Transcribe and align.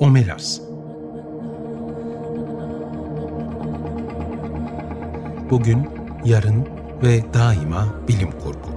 Omelas 0.00 0.60
Bugün, 5.50 5.88
yarın 6.24 6.66
ve 7.02 7.34
daima 7.34 7.94
bilim 8.08 8.30
kurgu. 8.30 8.68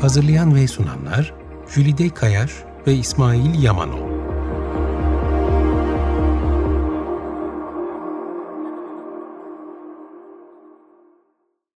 Hazırlayan 0.00 0.54
ve 0.54 0.68
sunanlar 0.68 1.34
Jülide 1.68 2.08
Kayar 2.08 2.64
ve 2.86 2.94
İsmail 2.94 3.62
Yamanol. 3.62 4.14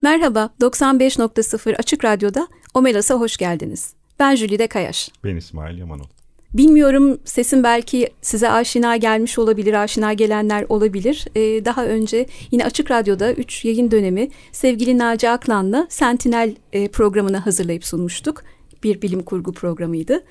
Merhaba, 0.01 0.49
95.0 0.61 1.75
Açık 1.75 2.05
Radyo'da 2.05 2.47
Omelas'a 2.73 3.15
hoş 3.15 3.37
geldiniz. 3.37 3.93
Ben 4.19 4.35
Jülide 4.35 4.67
Kayaş. 4.67 5.09
Ben 5.23 5.35
İsmail 5.35 5.77
Yamanol. 5.77 6.14
Bilmiyorum 6.57 7.19
sesim 7.25 7.63
belki 7.63 8.09
size 8.21 8.49
aşina 8.49 8.97
gelmiş 8.97 9.39
olabilir, 9.39 9.73
aşina 9.73 10.13
gelenler 10.13 10.65
olabilir. 10.69 11.25
Ee, 11.35 11.65
daha 11.65 11.85
önce 11.85 12.25
yine 12.51 12.65
Açık 12.65 12.91
Radyo'da 12.91 13.33
3 13.33 13.65
yayın 13.65 13.91
dönemi 13.91 14.29
sevgili 14.51 14.97
Naci 14.97 15.29
Aklan'la 15.29 15.87
Sentinel 15.89 16.55
e, 16.73 16.87
programını 16.87 17.37
hazırlayıp 17.37 17.85
sunmuştuk. 17.85 18.43
Bir 18.83 19.01
bilim 19.01 19.23
kurgu 19.23 19.53
programıydı. 19.53 20.23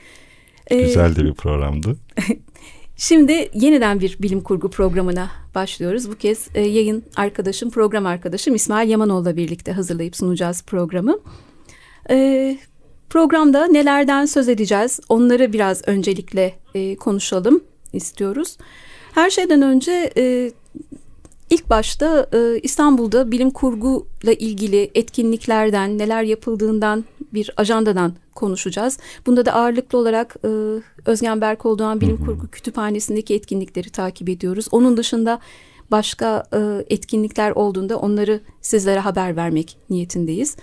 Ee, 0.66 0.82
Güzel 0.82 1.16
de 1.16 1.24
bir 1.24 1.34
programdı. 1.34 1.96
Şimdi 2.96 3.50
yeniden 3.54 4.00
bir 4.00 4.18
bilim 4.22 4.40
kurgu 4.40 4.70
programına 4.70 5.30
başlıyoruz. 5.54 6.10
Bu 6.10 6.14
kez 6.14 6.48
e, 6.54 6.60
yayın 6.60 7.04
arkadaşım, 7.16 7.70
program 7.70 8.06
arkadaşım 8.06 8.54
İsmail 8.54 8.90
Yamanoğlu'la 8.90 9.36
birlikte 9.36 9.72
hazırlayıp 9.72 10.16
sunacağız 10.16 10.62
programı. 10.62 11.18
E, 12.10 12.58
programda 13.10 13.66
nelerden 13.66 14.26
söz 14.26 14.48
edeceğiz? 14.48 15.00
Onları 15.08 15.52
biraz 15.52 15.88
öncelikle 15.88 16.54
e, 16.74 16.96
konuşalım 16.96 17.64
istiyoruz. 17.92 18.56
Her 19.14 19.30
şeyden 19.30 19.62
önce 19.62 20.12
e, 20.16 20.52
ilk 21.50 21.70
başta 21.70 22.26
e, 22.32 22.60
İstanbul'da 22.62 23.32
bilim 23.32 23.50
kurguyla 23.50 24.32
ilgili 24.38 24.90
etkinliklerden, 24.94 25.98
neler 25.98 26.22
yapıldığından 26.22 27.04
bir 27.32 27.50
ajandadan 27.56 28.14
konuşacağız. 28.34 28.98
Bunda 29.26 29.46
da 29.46 29.52
ağırlıklı 29.52 29.98
olarak 29.98 30.36
e, 30.44 30.48
Özgen 31.06 31.40
Berkoldoğan 31.40 32.00
Bilim 32.00 32.24
Kurgu 32.24 32.48
Kütüphanesi'ndeki 32.48 33.34
etkinlikleri 33.34 33.90
takip 33.90 34.28
ediyoruz. 34.28 34.66
Onun 34.70 34.96
dışında 34.96 35.40
başka 35.90 36.44
e, 36.52 36.84
etkinlikler 36.94 37.50
olduğunda 37.50 37.98
onları 37.98 38.40
sizlere 38.60 38.98
haber 38.98 39.36
vermek 39.36 39.76
niyetindeyiz. 39.90 40.56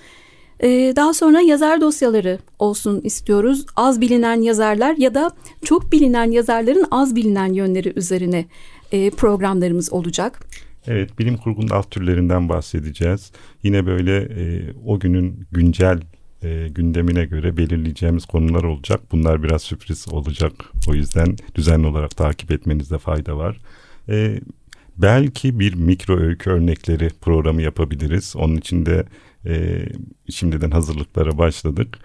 E, 0.63 0.93
daha 0.95 1.13
sonra 1.13 1.41
yazar 1.41 1.81
dosyaları 1.81 2.39
olsun 2.59 3.01
istiyoruz. 3.03 3.65
Az 3.75 4.01
bilinen 4.01 4.41
yazarlar 4.41 4.95
ya 4.97 5.15
da 5.15 5.31
çok 5.63 5.91
bilinen 5.91 6.31
yazarların 6.31 6.85
az 6.91 7.15
bilinen 7.15 7.53
yönleri 7.53 7.93
üzerine 7.95 8.45
e, 8.91 9.09
programlarımız 9.09 9.93
olacak. 9.93 10.39
Evet, 10.87 11.19
bilim 11.19 11.37
kurgunun 11.37 11.69
alt 11.69 11.91
türlerinden 11.91 12.49
bahsedeceğiz. 12.49 13.31
Yine 13.63 13.85
böyle 13.85 14.17
e, 14.17 14.73
o 14.85 14.99
günün 14.99 15.47
güncel 15.51 15.99
e, 16.43 16.67
gündemine 16.67 17.25
göre 17.25 17.57
belirleyeceğimiz 17.57 18.25
konular 18.25 18.63
olacak. 18.63 19.01
Bunlar 19.11 19.43
biraz 19.43 19.61
sürpriz 19.61 20.07
olacak. 20.11 20.53
O 20.87 20.93
yüzden 20.93 21.35
düzenli 21.55 21.87
olarak 21.87 22.17
takip 22.17 22.51
etmenizde 22.51 22.97
fayda 22.97 23.37
var. 23.37 23.57
E, 24.09 24.39
belki 24.97 25.59
bir 25.59 25.73
mikro 25.73 26.19
öykü 26.19 26.49
örnekleri 26.49 27.09
programı 27.21 27.61
yapabiliriz. 27.61 28.35
Onun 28.35 28.57
için 28.57 28.85
de 28.85 29.05
e, 29.45 29.85
şimdiden 30.29 30.71
hazırlıklara 30.71 31.37
başladık. 31.37 31.97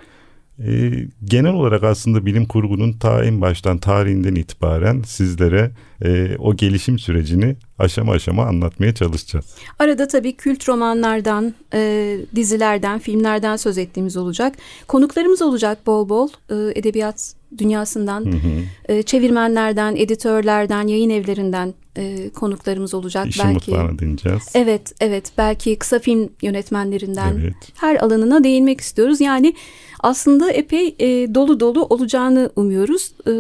E, 0.59 0.93
genel 1.25 1.53
olarak 1.53 1.83
aslında 1.83 2.27
bilim 2.27 2.47
kurgunun 2.47 2.93
ta 2.93 3.25
en 3.25 3.41
baştan 3.41 3.79
tarihinden 3.79 4.35
itibaren 4.35 5.03
sizlere 5.03 5.71
e, 6.05 6.37
o 6.39 6.57
gelişim 6.57 6.99
sürecini 6.99 7.57
aşama 7.79 8.13
aşama 8.13 8.47
anlatmaya 8.47 8.95
çalışacağız. 8.95 9.55
Arada 9.79 10.09
tabii 10.09 10.37
kült 10.37 10.69
romanlardan, 10.69 11.55
e, 11.75 12.19
dizilerden, 12.37 12.99
filmlerden 12.99 13.57
söz 13.57 13.79
ettiğimiz 13.79 14.17
olacak. 14.17 14.55
Konuklarımız 14.89 15.43
olacak 15.43 15.87
bol 15.87 16.09
bol 16.09 16.29
e, 16.51 16.79
edebiyat 16.79 17.35
dünyasından, 17.59 18.25
hı 18.25 18.31
hı. 18.31 18.63
E, 18.89 19.03
çevirmenlerden, 19.03 19.97
editörlerden, 19.97 20.87
yayın 20.87 21.11
evlerinden 21.11 21.75
e, 21.97 22.31
konuklarımız 22.31 22.95
olacak. 22.95 23.27
İşin 23.27 23.45
belki, 23.45 23.71
mutfağına 23.71 23.99
dinleyeceğiz. 23.99 24.43
Evet, 24.55 24.93
evet. 25.01 25.33
Belki 25.39 25.79
kısa 25.79 25.99
film 25.99 26.29
yönetmenlerinden 26.43 27.39
evet. 27.41 27.55
her 27.75 27.97
alanına 27.97 28.45
değinmek 28.45 28.81
istiyoruz. 28.81 29.21
Yani 29.21 29.55
aslında 30.01 30.51
epey 30.53 30.97
e, 30.99 31.35
dolu 31.35 31.61
dolu 31.61 31.85
olacağını 31.85 32.51
umuyoruz. 32.57 33.13
E, 33.27 33.33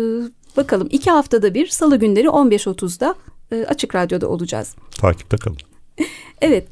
bakalım 0.57 0.89
iki 0.91 1.11
haftada 1.11 1.55
bir 1.55 1.67
salı 1.67 1.97
günleri 1.97 2.27
15.30'da 2.27 3.15
e, 3.53 3.65
Açık 3.65 3.95
Radyo'da 3.95 4.29
olacağız. 4.29 4.75
Takipte 4.91 5.37
kalın. 5.37 5.59
evet. 6.41 6.69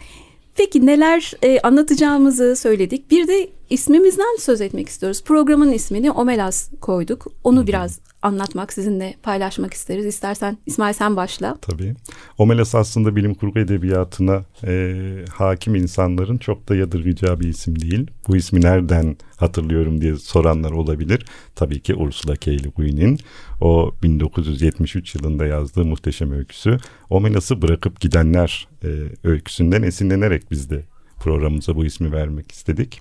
Peki 0.57 0.87
neler 0.87 1.33
e, 1.43 1.61
anlatacağımızı 1.61 2.57
söyledik. 2.57 3.11
Bir 3.11 3.29
de 3.29 3.49
ismimizden 3.71 4.37
söz 4.39 4.61
etmek 4.61 4.89
istiyoruz. 4.89 5.23
Programın 5.25 5.73
ismini 5.73 6.11
Omelas 6.11 6.71
koyduk. 6.81 7.27
Onu 7.45 7.67
biraz 7.67 8.01
anlatmak, 8.25 8.73
sizinle 8.73 9.15
paylaşmak 9.23 9.75
isteriz. 9.75 10.07
İstersen 10.07 10.59
İsmail 10.67 10.93
sen 10.93 11.17
başla. 11.17 11.57
Tabii. 11.61 11.95
Omelas 12.39 12.75
aslında 12.75 13.17
bilim 13.17 13.35
kurgu 13.35 13.59
edebiyatına 13.59 14.45
e, 14.67 14.95
hakim 15.33 15.75
insanların 15.75 16.39
çok 16.39 16.69
da 16.69 16.77
yadırgayacağı 16.77 17.41
bir 17.41 17.49
isim 17.49 17.81
değil. 17.81 18.11
Bu 18.29 18.37
ismi 18.37 18.61
nereden 18.61 19.17
hatırlıyorum 19.37 20.01
diye 20.01 20.17
soranlar 20.17 20.71
olabilir. 20.71 21.25
Tabii 21.55 21.81
ki 21.81 21.95
Ursula 21.95 22.37
K. 22.37 22.51
Le 22.51 22.69
Guin'in 22.69 23.19
o 23.61 23.95
1973 24.03 25.15
yılında 25.15 25.47
yazdığı 25.47 25.85
muhteşem 25.85 26.33
öyküsü. 26.33 26.79
Omelas'ı 27.11 27.63
bırakıp 27.63 28.01
gidenler 28.01 28.69
e, 28.85 28.89
öyküsünden 29.25 29.83
esinlenerek 29.83 30.51
biz 30.51 30.71
de 30.71 30.85
programımıza 31.21 31.77
bu 31.77 31.85
ismi 31.85 32.13
vermek 32.13 32.53
istedik. 32.53 33.01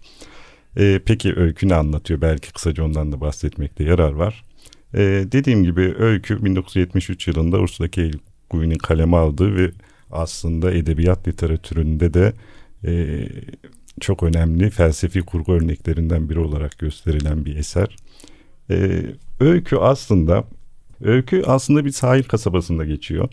E, 0.77 1.01
peki 1.05 1.33
öykü 1.35 1.69
ne 1.69 1.75
anlatıyor? 1.75 2.21
Belki 2.21 2.53
kısaca 2.53 2.83
ondan 2.83 3.11
da 3.11 3.21
bahsetmekte 3.21 3.83
yarar 3.83 4.11
var. 4.11 4.43
E, 4.93 5.01
dediğim 5.31 5.63
gibi 5.63 5.95
öykü 5.99 6.45
1973 6.45 7.27
yılında 7.27 7.59
Ursula 7.59 7.87
K. 7.87 8.01
Le 8.01 8.11
Guin'in 8.49 8.77
kaleme 8.77 9.17
aldığı 9.17 9.55
ve 9.55 9.71
aslında 10.11 10.73
edebiyat 10.73 11.27
literatüründe 11.27 12.13
de 12.13 12.33
e, 12.85 13.25
çok 13.99 14.23
önemli 14.23 14.69
felsefi 14.69 15.21
kurgu 15.21 15.53
örneklerinden 15.53 16.29
biri 16.29 16.39
olarak 16.39 16.79
gösterilen 16.79 17.45
bir 17.45 17.55
eser. 17.55 17.95
E, 18.69 19.05
öykü 19.39 19.77
aslında 19.77 20.43
öykü 21.01 21.43
aslında 21.45 21.85
bir 21.85 21.91
sahil 21.91 22.23
kasabasında 22.23 22.85
geçiyor. 22.85 23.29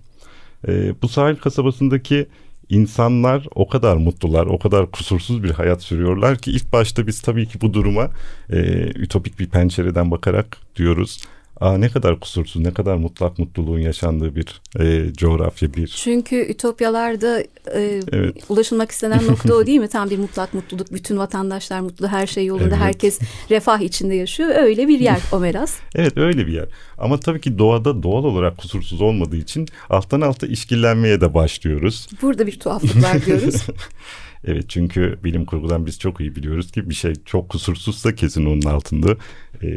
E, 0.68 0.94
bu 1.02 1.08
sahil 1.08 1.36
kasabasındaki 1.36 2.26
insanlar 2.68 3.46
o 3.54 3.68
kadar 3.68 3.96
mutlular, 3.96 4.46
o 4.46 4.58
kadar 4.58 4.90
kusursuz 4.90 5.42
bir 5.42 5.50
hayat 5.50 5.82
sürüyorlar 5.82 6.38
ki 6.38 6.50
ilk 6.50 6.72
başta 6.72 7.06
biz 7.06 7.20
tabii 7.20 7.46
ki 7.46 7.60
bu 7.60 7.74
duruma 7.74 8.10
e, 8.50 8.58
ütopik 8.94 9.38
bir 9.38 9.46
pencereden 9.46 10.10
bakarak 10.10 10.56
diyoruz 10.76 11.24
Aa, 11.60 11.78
ne 11.78 11.88
kadar 11.88 12.20
kusursuz, 12.20 12.62
ne 12.62 12.74
kadar 12.74 12.96
mutlak 12.96 13.38
mutluluğun 13.38 13.78
yaşandığı 13.78 14.36
bir 14.36 14.60
e, 14.80 15.12
coğrafya 15.14 15.74
bir. 15.74 15.86
Çünkü 15.86 16.36
ütopyalarda 16.36 17.40
e, 17.74 18.00
evet. 18.12 18.36
ulaşılmak 18.48 18.90
istenen 18.90 19.26
nokta 19.26 19.54
o 19.54 19.66
değil 19.66 19.80
mi? 19.80 19.88
Tam 19.88 20.10
bir 20.10 20.18
mutlak 20.18 20.54
mutluluk, 20.54 20.92
bütün 20.92 21.18
vatandaşlar 21.18 21.80
mutlu, 21.80 22.08
her 22.08 22.26
şey 22.26 22.46
yolunda, 22.46 22.64
evet. 22.64 22.76
herkes 22.76 23.20
refah 23.50 23.80
içinde 23.80 24.14
yaşıyor. 24.14 24.50
Öyle 24.54 24.88
bir 24.88 25.00
yer 25.00 25.20
Omeras. 25.32 25.78
evet 25.94 26.16
öyle 26.16 26.46
bir 26.46 26.52
yer. 26.52 26.66
Ama 26.98 27.20
tabii 27.20 27.40
ki 27.40 27.58
doğada 27.58 28.02
doğal 28.02 28.24
olarak 28.24 28.58
kusursuz 28.58 29.00
olmadığı 29.00 29.36
için 29.36 29.68
alttan 29.90 30.20
alta 30.20 30.46
işkillenmeye 30.46 31.20
de 31.20 31.34
başlıyoruz. 31.34 32.08
Burada 32.22 32.46
bir 32.46 32.60
tuhaflık 32.60 33.02
var 33.02 33.26
diyoruz. 33.26 33.56
Evet 34.44 34.64
çünkü 34.68 35.18
bilim 35.24 35.44
kurgudan 35.44 35.86
biz 35.86 35.98
çok 35.98 36.20
iyi 36.20 36.36
biliyoruz 36.36 36.72
ki 36.72 36.90
bir 36.90 36.94
şey 36.94 37.14
çok 37.24 37.48
kusursuzsa 37.48 38.14
kesin 38.14 38.46
onun 38.46 38.62
altında 38.62 39.16
e, 39.62 39.68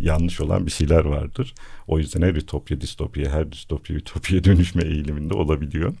yanlış 0.00 0.40
olan 0.40 0.66
bir 0.66 0.70
şeyler 0.70 1.04
vardır. 1.04 1.54
O 1.86 1.98
yüzden 1.98 2.22
her 2.22 2.34
ütopya 2.34 2.80
distopya, 2.80 3.32
her 3.32 3.52
distopya 3.52 3.96
ütopya 3.96 4.44
dönüşme 4.44 4.84
eğiliminde 4.84 5.34
olabiliyor. 5.34 5.94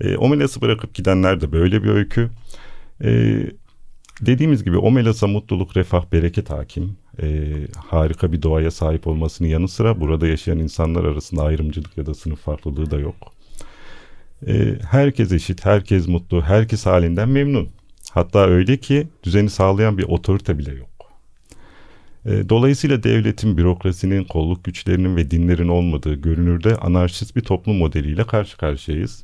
E, 0.00 0.16
Omelas'ı 0.16 0.60
bırakıp 0.60 0.94
gidenler 0.94 1.40
de 1.40 1.52
böyle 1.52 1.82
bir 1.82 1.88
öykü. 1.88 2.30
E, 3.04 3.40
dediğimiz 4.20 4.64
gibi 4.64 4.76
Omelas'a 4.76 5.26
mutluluk, 5.26 5.76
refah, 5.76 6.12
bereket 6.12 6.50
hakim. 6.50 6.96
E, 7.22 7.52
harika 7.76 8.32
bir 8.32 8.42
doğaya 8.42 8.70
sahip 8.70 9.06
olmasının 9.06 9.48
yanı 9.48 9.68
sıra 9.68 10.00
burada 10.00 10.26
yaşayan 10.26 10.58
insanlar 10.58 11.04
arasında 11.04 11.42
ayrımcılık 11.42 11.98
ya 11.98 12.06
da 12.06 12.14
sınıf 12.14 12.40
farklılığı 12.40 12.90
da 12.90 12.98
yok. 12.98 13.34
E, 14.48 14.78
herkes 14.90 15.32
eşit, 15.32 15.64
herkes 15.64 16.08
mutlu, 16.08 16.42
herkes 16.42 16.86
halinden 16.86 17.28
memnun. 17.28 17.68
Hatta 18.12 18.46
öyle 18.46 18.76
ki 18.76 19.08
düzeni 19.22 19.50
sağlayan 19.50 19.98
bir 19.98 20.04
otorite 20.04 20.58
bile 20.58 20.72
yok. 20.74 20.88
E, 22.26 22.48
dolayısıyla 22.48 23.02
devletin, 23.02 23.56
bürokrasinin, 23.56 24.24
kolluk 24.24 24.64
güçlerinin 24.64 25.16
ve 25.16 25.30
dinlerin 25.30 25.68
olmadığı 25.68 26.14
görünürde 26.14 26.76
anarşist 26.76 27.36
bir 27.36 27.40
toplum 27.40 27.76
modeliyle 27.76 28.24
karşı 28.24 28.56
karşıyayız. 28.56 29.22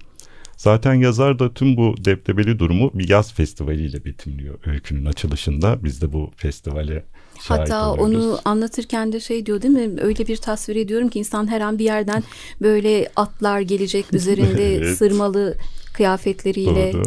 Zaten 0.60 0.94
yazar 0.94 1.38
da 1.38 1.54
tüm 1.54 1.76
bu 1.76 1.94
deptebeli 2.04 2.58
durumu 2.58 2.90
bir 2.94 3.08
yaz 3.08 3.32
festivaliyle 3.34 4.04
betimliyor 4.04 4.58
öykünün 4.66 5.04
açılışında. 5.04 5.84
Biz 5.84 6.02
de 6.02 6.12
bu 6.12 6.30
festivale 6.36 7.04
Hatta 7.38 7.90
oluyoruz. 7.92 8.16
onu 8.16 8.38
anlatırken 8.44 9.12
de 9.12 9.20
şey 9.20 9.46
diyor 9.46 9.62
değil 9.62 9.74
mi? 9.74 10.00
Öyle 10.00 10.26
bir 10.26 10.36
tasvir 10.36 10.76
ediyorum 10.76 11.08
ki 11.08 11.18
insan 11.18 11.50
her 11.50 11.60
an 11.60 11.78
bir 11.78 11.84
yerden 11.84 12.22
böyle 12.62 13.08
atlar 13.16 13.60
gelecek 13.60 14.04
üzerinde 14.14 14.74
Evet. 14.74 14.98
sırmalı 14.98 15.56
kıyafetleriyle. 15.92 16.92
Doğru. 16.92 17.02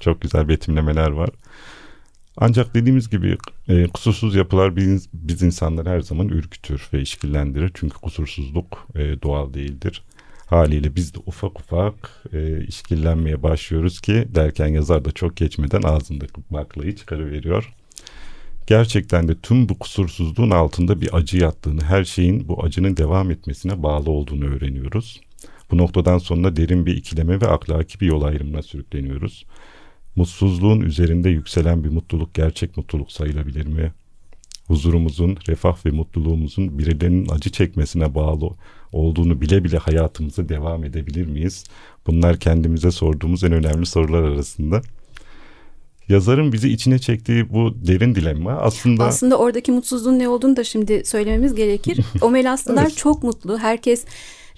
Çok 0.00 0.20
güzel 0.20 0.48
betimlemeler 0.48 1.10
var. 1.10 1.30
Ancak 2.36 2.74
dediğimiz 2.74 3.10
gibi 3.10 3.36
e, 3.68 3.86
kusursuz 3.86 4.34
yapılar 4.34 4.76
biz, 4.76 5.08
biz 5.12 5.42
insanları 5.42 5.88
her 5.88 6.00
zaman 6.00 6.28
ürkütür 6.28 6.88
ve 6.92 7.00
işkillendirir. 7.00 7.70
Çünkü 7.74 7.96
kusursuzluk 7.98 8.88
e, 8.94 9.22
doğal 9.22 9.54
değildir. 9.54 10.02
Haliyle 10.46 10.96
biz 10.96 11.14
de 11.14 11.18
ufak 11.26 11.60
ufak 11.60 12.24
e, 12.32 12.64
işkillenmeye 12.64 13.42
başlıyoruz 13.42 14.00
ki 14.00 14.28
derken 14.34 14.66
yazar 14.66 15.04
da 15.04 15.12
çok 15.12 15.36
geçmeden 15.36 15.82
ağzındaki 15.82 16.40
baklayı 16.50 16.96
çıkarıveriyor. 16.96 17.74
Gerçekten 18.66 19.28
de 19.28 19.40
tüm 19.40 19.68
bu 19.68 19.78
kusursuzluğun 19.78 20.50
altında 20.50 21.00
bir 21.00 21.14
acı 21.14 21.38
yattığını, 21.38 21.84
her 21.84 22.04
şeyin 22.04 22.48
bu 22.48 22.64
acının 22.64 22.96
devam 22.96 23.30
etmesine 23.30 23.82
bağlı 23.82 24.10
olduğunu 24.10 24.44
öğreniyoruz. 24.44 25.20
Bu 25.70 25.78
noktadan 25.78 26.18
sonra 26.18 26.56
derin 26.56 26.86
bir 26.86 26.96
ikileme 26.96 27.40
ve 27.40 27.48
ahlaki 27.48 28.00
bir 28.00 28.06
yol 28.06 28.22
ayrımına 28.22 28.62
sürükleniyoruz. 28.62 29.44
Mutsuzluğun 30.16 30.80
üzerinde 30.80 31.30
yükselen 31.30 31.84
bir 31.84 31.88
mutluluk 31.88 32.34
gerçek 32.34 32.76
mutluluk 32.76 33.12
sayılabilir 33.12 33.66
mi? 33.66 33.92
Huzurumuzun, 34.66 35.36
refah 35.48 35.86
ve 35.86 35.90
mutluluğumuzun 35.90 36.78
birilerinin 36.78 37.28
acı 37.28 37.50
çekmesine 37.50 38.14
bağlı 38.14 38.50
olduğunu 38.92 39.40
bile 39.40 39.64
bile 39.64 39.78
hayatımıza 39.78 40.48
devam 40.48 40.84
edebilir 40.84 41.26
miyiz? 41.26 41.64
Bunlar 42.06 42.40
kendimize 42.40 42.90
sorduğumuz 42.90 43.44
en 43.44 43.52
önemli 43.52 43.86
sorular 43.86 44.22
arasında. 44.22 44.82
Yazarın 46.08 46.52
bizi 46.52 46.68
içine 46.68 46.98
çektiği 46.98 47.52
bu 47.52 47.74
derin 47.86 48.14
dilemma 48.14 48.52
aslında... 48.52 49.04
Aslında 49.04 49.38
oradaki 49.38 49.72
mutsuzluğun 49.72 50.18
ne 50.18 50.28
olduğunu 50.28 50.56
da 50.56 50.64
şimdi 50.64 51.04
söylememiz 51.04 51.54
gerekir. 51.54 52.00
Omelaslılar 52.20 52.82
Evet. 52.82 52.96
çok 52.96 53.22
mutlu. 53.22 53.58
Herkes 53.58 54.04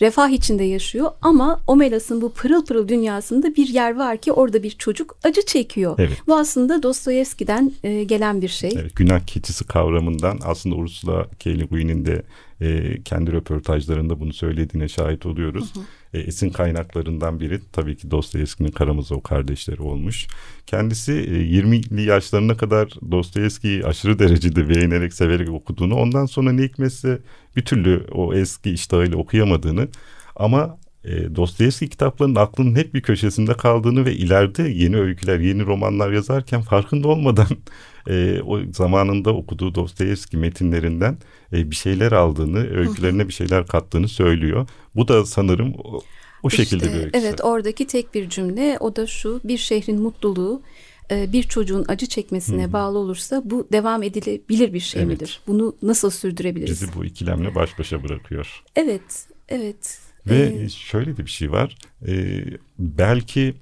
refah 0.00 0.28
içinde 0.28 0.64
yaşıyor 0.64 1.10
ama 1.22 1.60
Omelas'ın 1.66 2.20
bu 2.20 2.32
pırıl 2.32 2.64
pırıl 2.64 2.88
dünyasında 2.88 3.54
bir 3.56 3.68
yer 3.68 3.96
var 3.96 4.16
ki 4.16 4.32
orada 4.32 4.62
bir 4.62 4.70
çocuk 4.70 5.16
acı 5.24 5.46
çekiyor. 5.46 5.94
Evet. 5.98 6.22
Bu 6.26 6.36
aslında 6.36 6.82
Dostoyevski'den 6.82 7.72
e, 7.82 8.04
gelen 8.04 8.42
bir 8.42 8.48
şey. 8.48 8.70
Evet, 8.74 8.96
günah 8.96 9.20
keçisi 9.20 9.66
kavramından 9.66 10.38
aslında 10.44 10.76
Ursula 10.76 11.26
K. 11.38 11.58
Le 11.58 11.64
Guin'in 11.64 12.06
de 12.06 12.22
e, 12.60 13.02
kendi 13.02 13.32
röportajlarında 13.32 14.20
bunu 14.20 14.32
söylediğine 14.32 14.88
şahit 14.88 15.26
oluyoruz. 15.26 15.72
E, 16.14 16.18
esin 16.18 16.50
kaynaklarından 16.50 17.40
biri 17.40 17.60
tabii 17.72 17.96
ki 17.96 18.10
Dostoyevski'nin 18.10 18.70
Karamazov 18.70 19.20
kardeşleri 19.20 19.82
olmuş. 19.82 20.26
Kendisi 20.66 21.12
e, 21.12 21.60
20'li 21.60 22.02
yaşlarına 22.02 22.56
kadar 22.56 22.88
Dostoyevski'yi 23.10 23.84
aşırı 23.84 24.18
derecede 24.18 24.68
beğenerek, 24.68 25.14
severek 25.14 25.50
okuduğunu, 25.50 25.94
ondan 25.94 26.26
sonra 26.26 26.52
ne 26.52 26.62
hikmetse 26.62 27.18
bir 27.56 27.64
türlü 27.64 28.06
o 28.12 28.34
eski 28.34 28.70
iştahıyla 28.70 29.16
okuyamadığını 29.16 29.88
ama 30.36 30.78
e, 31.04 31.36
Dostoyevski 31.36 31.88
kitaplarının 31.88 32.34
aklının 32.34 32.76
hep 32.76 32.94
bir 32.94 33.02
köşesinde 33.02 33.54
kaldığını 33.54 34.04
ve 34.04 34.14
ileride 34.14 34.62
yeni 34.62 34.96
öyküler, 34.96 35.40
yeni 35.40 35.66
romanlar 35.66 36.12
yazarken 36.12 36.62
farkında 36.62 37.08
olmadan 37.08 37.46
e, 38.08 38.40
o 38.46 38.60
zamanında 38.72 39.34
okuduğu 39.34 39.74
Dostoyevski 39.74 40.36
metinlerinden 40.36 41.18
e, 41.52 41.70
bir 41.70 41.76
şeyler 41.76 42.12
aldığını, 42.12 42.76
öykülerine 42.76 43.28
bir 43.28 43.32
şeyler 43.32 43.66
kattığını 43.66 44.08
söylüyor. 44.08 44.68
Bu 44.96 45.08
da 45.08 45.26
sanırım 45.26 45.74
o, 45.84 46.00
o 46.42 46.50
şekilde 46.50 46.84
İşte, 46.84 46.98
bir 46.98 47.04
öyküsü. 47.04 47.26
Evet 47.26 47.44
oradaki 47.44 47.86
tek 47.86 48.14
bir 48.14 48.28
cümle 48.28 48.76
o 48.80 48.96
da 48.96 49.06
şu 49.06 49.40
bir 49.44 49.58
şehrin 49.58 50.02
mutluluğu 50.02 50.62
e, 51.10 51.32
bir 51.32 51.42
çocuğun 51.42 51.84
acı 51.88 52.06
çekmesine 52.06 52.72
bağlı 52.72 52.98
olursa 52.98 53.42
bu 53.44 53.68
devam 53.72 54.02
edilebilir 54.02 54.72
bir 54.72 54.80
şey 54.80 55.02
Evet. 55.02 55.12
midir? 55.12 55.40
Bunu 55.46 55.76
nasıl 55.82 56.10
sürdürebiliriz? 56.10 56.82
Bizi 56.82 56.94
bu 56.94 57.04
ikilemle 57.04 57.54
baş 57.54 57.78
başa 57.78 58.04
bırakıyor. 58.04 58.62
Evet, 58.76 59.26
evet. 59.48 59.98
Ve 60.30 60.62
Ee, 60.64 60.68
şöyle 60.68 61.16
de 61.16 61.26
bir 61.26 61.30
şey 61.30 61.52
var. 61.52 61.76
Ee, 62.08 62.44
belki 62.78 63.54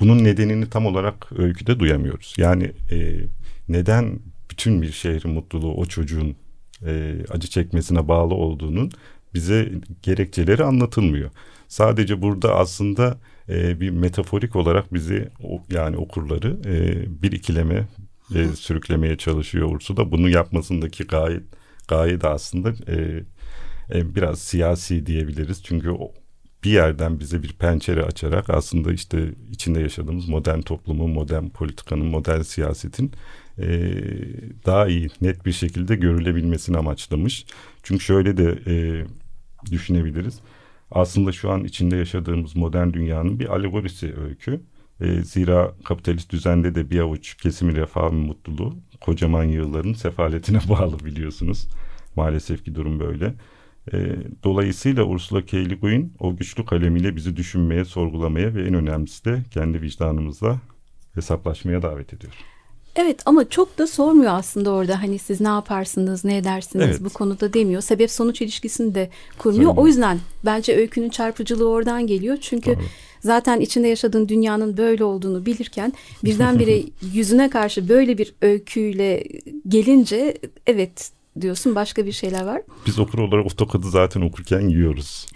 bunun 0.00 0.24
nedenini 0.24 0.70
tam 0.70 0.86
olarak 0.86 1.32
öyküde 1.38 1.78
duyamıyoruz. 1.80 2.34
Yani 2.36 2.72
e, 2.90 3.16
neden 3.68 4.18
bütün 4.50 4.82
bir 4.82 4.92
şehrin 4.92 5.32
mutluluğu 5.32 5.74
o 5.74 5.86
çocuğun 5.86 6.36
e, 6.86 7.16
acı 7.30 7.48
çekmesine 7.48 8.08
bağlı 8.08 8.34
olduğunun 8.34 8.90
bize 9.34 9.72
gerekçeleri 10.02 10.64
anlatılmıyor. 10.64 11.30
Sadece 11.68 12.22
burada 12.22 12.56
aslında 12.56 13.18
e, 13.48 13.80
bir 13.80 13.90
metaforik 13.90 14.56
olarak 14.56 14.94
bizi 14.94 15.28
o, 15.42 15.62
yani 15.70 15.96
okurları 15.96 16.56
e, 16.66 17.04
bir 17.22 17.32
ikileme 17.32 17.86
e, 18.34 18.48
sürüklemeye 18.48 19.16
çalışıyor 19.16 19.74
Ursula. 19.74 20.10
Bunu 20.10 20.28
yapmasındaki 20.28 21.04
gaye, 21.04 21.40
gaye 21.88 22.20
de 22.20 22.28
aslında 22.28 22.70
e, 22.88 23.24
e, 23.94 24.14
biraz 24.14 24.38
siyasi 24.38 25.06
diyebiliriz. 25.06 25.62
Çünkü 25.64 25.90
o 25.90 26.12
bir 26.64 26.70
yerden 26.70 27.20
bize 27.20 27.42
bir 27.42 27.52
pencere 27.52 28.02
açarak 28.02 28.50
aslında 28.50 28.92
işte 28.92 29.34
içinde 29.50 29.80
yaşadığımız 29.80 30.28
modern 30.28 30.60
toplumun, 30.60 31.10
modern 31.10 31.48
politikanın, 31.48 32.06
modern 32.06 32.40
siyasetin 32.40 33.12
e, 33.58 33.68
daha 34.66 34.88
iyi, 34.88 35.08
net 35.20 35.46
bir 35.46 35.52
şekilde 35.52 35.96
görülebilmesini 35.96 36.78
amaçlamış. 36.78 37.46
Çünkü 37.82 38.04
şöyle 38.04 38.36
de 38.36 38.58
e, 38.66 39.04
düşünebiliriz. 39.70 40.40
Aslında 40.90 41.32
şu 41.32 41.50
an 41.50 41.64
içinde 41.64 41.96
yaşadığımız 41.96 42.56
modern 42.56 42.92
dünyanın 42.92 43.40
bir 43.40 43.48
alegorisi 43.48 44.14
öykü. 44.20 44.60
Zira 45.24 45.74
kapitalist 45.84 46.32
düzende 46.32 46.74
de 46.74 46.90
bir 46.90 47.00
avuç 47.00 47.36
kesimin 47.36 47.76
refah 47.76 48.12
ve 48.12 48.16
mutluluğu 48.16 48.74
kocaman 49.00 49.44
yığınların 49.44 49.92
sefaletine 49.92 50.58
bağlı 50.68 50.98
biliyorsunuz. 50.98 51.68
Maalesef 52.16 52.64
ki 52.64 52.74
durum 52.74 53.00
böyle. 53.00 53.34
E, 53.92 54.16
dolayısıyla 54.44 55.04
Ursula 55.04 55.46
K. 55.46 55.70
Le 55.70 55.74
Guin 55.74 56.12
o 56.20 56.36
güçlü 56.36 56.64
kalemiyle 56.64 57.16
bizi 57.16 57.36
düşünmeye, 57.36 57.84
sorgulamaya 57.84 58.54
ve 58.54 58.62
en 58.62 58.74
önemlisi 58.74 59.24
de 59.24 59.42
kendi 59.50 59.82
vicdanımızla 59.82 60.58
hesaplaşmaya 61.14 61.82
davet 61.82 62.14
ediyor. 62.14 62.32
Evet 62.96 63.22
ama 63.26 63.48
çok 63.48 63.78
da 63.78 63.86
sormuyor 63.86 64.32
aslında 64.34 64.70
orada 64.70 65.02
hani 65.02 65.18
siz 65.18 65.40
ne 65.40 65.48
yaparsınız 65.48 66.24
ne 66.24 66.36
edersiniz 66.36 66.86
Evet. 66.86 67.00
bu 67.04 67.08
konuda 67.08 67.52
demiyor. 67.52 67.82
Sebep 67.82 68.10
sonuç 68.10 68.42
ilişkisini 68.42 68.94
de 68.94 69.10
kurmuyor. 69.38 69.64
Söylemiyor. 69.64 69.84
O 69.84 69.86
yüzden 69.86 70.18
bence 70.44 70.76
öykünün 70.76 71.08
çarpıcılığı 71.08 71.68
oradan 71.68 72.06
geliyor. 72.06 72.36
Çünkü 72.40 72.70
Doğru. 72.70 72.82
zaten 73.20 73.60
içinde 73.60 73.88
yaşadığın 73.88 74.28
dünyanın 74.28 74.76
böyle 74.76 75.04
olduğunu 75.04 75.46
bilirken 75.46 75.92
birdenbire 76.24 76.82
yüzüne 77.14 77.50
karşı 77.50 77.88
böyle 77.88 78.18
bir 78.18 78.34
öyküyle 78.42 79.24
gelince 79.68 80.38
evet 80.66 81.10
diyorsun 81.40 81.74
başka 81.74 82.06
bir 82.06 82.12
şeyler 82.12 82.44
var. 82.44 82.62
Biz 82.86 82.98
okur 82.98 83.18
olarak 83.18 83.44
AutoCAD'ı 83.44 83.90
zaten 83.90 84.20
okurken 84.20 84.60
yiyoruz. 84.60 85.26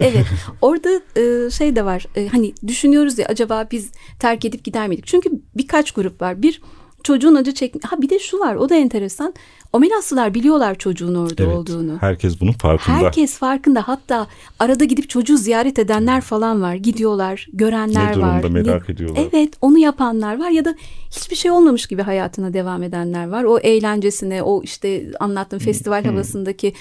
Evet 0.00 0.26
orada 0.62 1.00
e, 1.16 1.50
şey 1.50 1.76
de 1.76 1.84
var 1.84 2.06
e, 2.16 2.28
hani 2.28 2.54
düşünüyoruz 2.66 3.18
ya 3.18 3.26
acaba 3.26 3.68
biz 3.70 3.92
terk 4.18 4.44
edip 4.44 4.64
gider 4.64 4.88
miydik? 4.88 5.06
Çünkü 5.06 5.30
birkaç 5.56 5.92
grup 5.92 6.22
var. 6.22 6.42
Bir 6.42 6.62
çocuğun 7.02 7.34
acı 7.34 7.54
çek 7.54 7.74
ha 7.84 8.02
bir 8.02 8.08
de 8.08 8.18
şu 8.18 8.38
var 8.38 8.54
o 8.54 8.68
da 8.68 8.74
enteresan. 8.74 9.34
Omelaslılar 9.72 10.34
biliyorlar 10.34 10.74
çocuğun 10.74 11.14
orada 11.14 11.42
Evet, 11.44 11.56
olduğunu. 11.56 11.96
herkes 12.00 12.40
bunun 12.40 12.52
farkında. 12.52 12.96
Herkes 12.96 13.38
farkında 13.38 13.88
hatta 13.88 14.26
arada 14.58 14.84
gidip 14.84 15.08
çocuğu 15.10 15.36
ziyaret 15.36 15.78
edenler 15.78 16.20
falan 16.20 16.62
var. 16.62 16.74
Gidiyorlar 16.74 17.46
görenler 17.52 18.10
Ne 18.10 18.14
durumda 18.14 18.42
var. 18.42 18.48
merak 18.50 18.90
ediyorlar. 18.90 19.22
Evet 19.32 19.54
onu 19.60 19.78
yapanlar 19.78 20.38
var 20.38 20.50
ya 20.50 20.64
da 20.64 20.74
hiçbir 21.10 21.36
şey 21.36 21.50
olmamış 21.50 21.86
gibi 21.86 22.02
hayatına 22.02 22.52
devam 22.52 22.82
edenler 22.82 23.28
var. 23.28 23.44
O 23.44 23.58
eğlencesine 23.58 24.42
o 24.42 24.62
işte 24.62 25.06
anlattığım 25.20 25.58
festival 25.58 26.04
havasındaki 26.04 26.72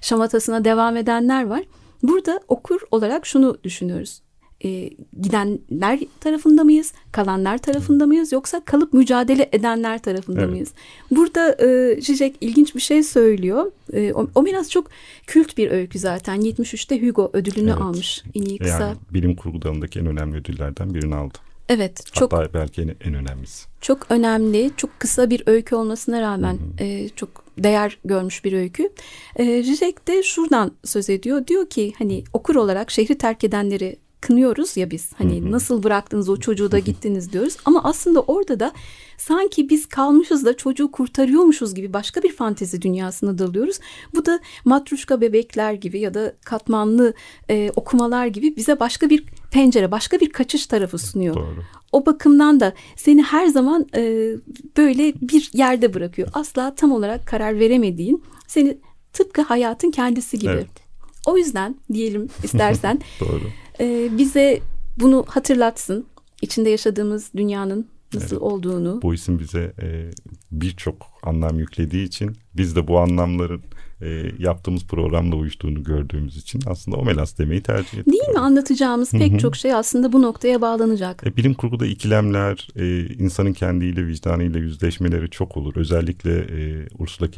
şamatasına 0.00 0.64
devam 0.64 0.96
edenler 0.96 1.46
var. 1.46 1.62
Burada 2.02 2.40
okur 2.48 2.80
olarak 2.90 3.26
şunu 3.26 3.56
düşünüyoruz. 3.64 4.22
Ee, 4.66 4.90
gidenler 5.20 6.00
tarafında 6.20 6.64
mıyız? 6.64 6.92
Kalanlar 7.12 7.58
tarafında 7.58 8.06
mıyız? 8.06 8.32
Yoksa 8.32 8.60
kalıp 8.64 8.92
mücadele 8.92 9.48
edenler 9.52 10.02
tarafında 10.02 10.40
Evet. 10.40 10.50
mıyız? 10.50 10.72
Burada 11.10 11.52
e, 11.52 12.00
Zizek 12.00 12.36
ilginç 12.40 12.74
bir 12.74 12.80
şey 12.80 13.02
söylüyor. 13.02 13.72
E, 13.92 14.12
o, 14.12 14.28
o 14.34 14.46
biraz 14.46 14.70
çok 14.70 14.86
kült 15.26 15.56
bir 15.56 15.70
öykü 15.70 15.98
zaten. 15.98 16.40
73'te 16.40 17.06
Hugo 17.08 17.30
ödülünü 17.32 17.70
Evet. 17.70 17.80
almış 17.80 18.24
en 18.34 18.42
iyi 18.42 18.58
kısa. 18.58 18.80
Yani 18.80 18.96
bilim 19.14 19.36
kurgu 19.36 19.62
dalındaki 19.62 19.98
en 19.98 20.06
önemli 20.06 20.36
ödüllerden 20.36 20.94
birini 20.94 21.14
aldı. 21.14 21.38
Evet 21.68 22.06
çok 22.12 22.32
Hatta 22.32 22.54
belki 22.54 22.82
en, 22.82 22.88
en 22.88 23.14
önemlisi. 23.14 23.66
çok 23.80 24.10
önemli, 24.10 24.70
çok 24.76 25.00
kısa 25.00 25.30
bir 25.30 25.42
öykü 25.46 25.74
olmasına 25.74 26.20
rağmen 26.22 26.58
e, 26.80 27.08
çok 27.08 27.44
değer 27.58 27.98
görmüş 28.04 28.44
bir 28.44 28.52
öykü. 28.52 28.90
E, 29.36 29.62
Zizek 29.62 30.08
de 30.08 30.22
şuradan 30.22 30.72
söz 30.84 31.10
ediyor. 31.10 31.46
Diyor 31.46 31.70
ki 31.70 31.92
hani 31.98 32.24
okur 32.32 32.56
olarak 32.56 32.90
şehri 32.90 33.18
terk 33.18 33.44
edenleri 33.44 33.96
kınıyoruz 34.20 34.76
ya 34.76 34.90
biz. 34.90 35.12
Hani 35.18 35.40
hı 35.40 35.46
hı. 35.46 35.52
nasıl 35.52 35.82
bıraktınız 35.82 36.28
o 36.28 36.36
çocuğu 36.36 36.70
da 36.70 36.78
gittiniz 36.78 37.32
diyoruz. 37.32 37.56
Ama 37.64 37.84
aslında 37.84 38.20
orada 38.20 38.60
da 38.60 38.72
sanki 39.18 39.68
biz 39.70 39.86
kalmışız 39.86 40.44
da 40.44 40.56
çocuğu 40.56 40.90
kurtarıyormuşuz 40.90 41.74
gibi 41.74 41.92
başka 41.92 42.22
bir 42.22 42.32
fantezi 42.32 42.82
dünyasına 42.82 43.38
dalıyoruz. 43.38 43.78
Bu 44.14 44.26
da 44.26 44.40
matruşka 44.64 45.20
bebekler 45.20 45.72
gibi 45.72 46.00
ya 46.00 46.14
da 46.14 46.32
katmanlı 46.44 47.14
e, 47.50 47.70
okumalar 47.76 48.26
gibi 48.26 48.56
bize 48.56 48.80
başka 48.80 49.10
bir 49.10 49.24
pencere, 49.50 49.90
başka 49.90 50.20
bir 50.20 50.30
kaçış 50.30 50.66
tarafı 50.66 50.98
sunuyor. 50.98 51.34
Doğru. 51.34 51.62
O 51.92 52.06
bakımdan 52.06 52.60
da 52.60 52.72
seni 52.96 53.22
her 53.22 53.46
zaman 53.46 53.86
e, 53.94 54.32
böyle 54.76 55.14
bir 55.14 55.50
yerde 55.52 55.94
bırakıyor. 55.94 56.28
Asla 56.32 56.74
tam 56.74 56.92
olarak 56.92 57.26
karar 57.26 57.58
veremediğin, 57.58 58.22
seni 58.46 58.78
tıpkı 59.12 59.42
hayatın 59.42 59.90
kendisi 59.90 60.38
gibi. 60.38 60.50
Evet. 60.50 60.86
O 61.26 61.38
yüzden 61.38 61.76
diyelim 61.92 62.28
istersen 62.42 63.00
Doğru. 63.20 63.42
E, 63.80 64.08
bize 64.18 64.60
bunu 65.00 65.24
hatırlatsın. 65.28 66.06
İçinde 66.42 66.70
yaşadığımız 66.70 67.30
dünyanın 67.36 67.86
nasıl 68.14 68.36
evet. 68.36 68.42
olduğunu. 68.42 69.02
Bu 69.02 69.14
isim 69.14 69.38
bize 69.38 69.72
e, 69.82 70.10
birçok 70.52 71.06
anlam 71.22 71.58
yüklediği 71.58 72.06
için 72.06 72.36
biz 72.54 72.76
de 72.76 72.88
bu 72.88 72.98
anlamların 72.98 73.62
e, 74.02 74.32
yaptığımız 74.38 74.86
programla 74.86 75.36
uyuştuğunu 75.36 75.82
gördüğümüz 75.82 76.36
için 76.36 76.60
aslında 76.66 76.96
Omelas 76.96 77.38
demeyi 77.38 77.62
tercih 77.62 77.98
ettik. 77.98 78.12
Değil 78.12 78.28
mi? 78.28 78.38
Anlatacağımız 78.38 79.12
Hı-hı. 79.12 79.20
pek 79.20 79.40
çok 79.40 79.56
şey 79.56 79.74
aslında 79.74 80.12
bu 80.12 80.22
noktaya 80.22 80.60
bağlanacak. 80.60 81.26
E, 81.26 81.36
bilim 81.36 81.54
kurguda 81.54 81.86
ikilemler, 81.86 82.68
e, 82.76 83.06
insanın 83.14 83.52
kendiyle, 83.52 84.06
vicdanıyla 84.06 84.60
yüzleşmeleri 84.60 85.30
çok 85.30 85.56
olur. 85.56 85.76
Özellikle 85.76 86.38
e, 86.38 86.88
Ursula 86.98 87.30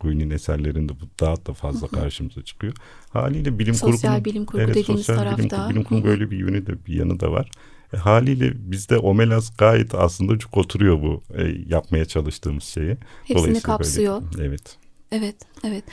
Guin'in 0.00 0.30
eserlerinde 0.30 0.92
bu 0.92 1.04
daha 1.20 1.46
da 1.46 1.52
fazla 1.52 1.88
karşımıza 1.88 2.42
çıkıyor. 2.42 2.74
Haliyle 3.10 3.58
bilim 3.58 3.74
kurgu 3.74 3.92
sosyal 3.92 4.24
bilim 4.24 4.46
kurgu 4.46 4.64
evet, 4.64 4.74
dediğimiz 4.74 5.06
sosyal 5.06 5.16
tarafta. 5.16 5.56
Bilim, 5.56 5.70
bilim 5.70 5.84
kurgu 5.84 6.04
böyle 6.04 6.30
bir 6.30 6.38
yönü 6.38 6.66
de 6.66 6.86
bir 6.86 6.94
yanı 6.94 7.20
da 7.20 7.32
var. 7.32 7.50
E, 7.92 7.96
haliyle 7.96 8.52
bizde 8.70 8.98
Omelas 8.98 9.56
gayet 9.56 9.94
aslında 9.94 10.38
çok 10.38 10.56
oturuyor 10.56 11.02
bu 11.02 11.22
e, 11.34 11.64
yapmaya 11.68 12.04
çalıştığımız 12.04 12.64
şeyi. 12.64 12.96
Hepsini 13.24 13.60
kapsıyor. 13.60 14.22
Böyle, 14.34 14.46
evet. 14.48 14.76
Evet, 15.12 15.36
evet. 15.64 15.84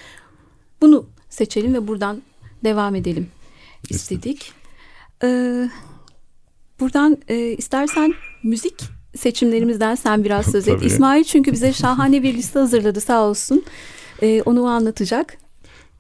Bunu 0.82 1.10
seçelim 1.30 1.74
ve 1.74 1.88
buradan 1.88 2.22
devam 2.64 2.96
edelim 2.96 3.28
istedik. 3.90 4.52
Ee, 5.24 5.70
buradan 6.80 7.18
e, 7.28 7.36
istersen 7.38 8.14
müzik 8.44 8.82
seçimlerimizden 9.16 9.96
sen 9.96 10.24
biraz 10.24 10.46
söz 10.52 10.68
et. 10.68 10.84
İsmail 10.84 11.24
çünkü 11.24 11.52
bize 11.52 11.74
şahane 11.74 12.24
bir 12.24 12.34
liste 12.34 12.60
hazırladı 12.60 13.02
sağ 13.02 13.24
olsun. 13.24 13.64
Ee, 14.22 14.42
onu 14.42 14.66
anlatacak. 14.66 15.38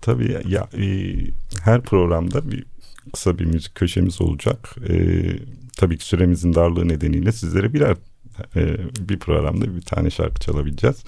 Tabii 0.01 0.37
ya 0.47 0.67
e, 0.77 0.85
her 1.63 1.81
programda 1.81 2.51
bir 2.51 2.65
kısa 3.13 3.39
bir 3.39 3.45
müzik 3.45 3.75
köşemiz 3.75 4.21
olacak. 4.21 4.75
E, 4.89 5.23
tabii 5.77 5.97
ki 5.97 6.05
süremizin 6.05 6.53
darlığı 6.53 6.87
nedeniyle 6.87 7.31
sizlere 7.31 7.73
birer 7.73 7.95
e, 8.55 8.77
bir 9.09 9.19
programda 9.19 9.75
bir 9.75 9.81
tane 9.81 10.09
şarkı 10.09 10.39
çalabileceğiz. 10.39 11.03